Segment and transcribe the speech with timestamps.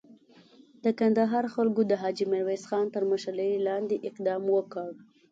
[0.83, 4.89] د کندهار خلکو د حاجي میرویس خان تر مشري لاندې اقدام وکړ.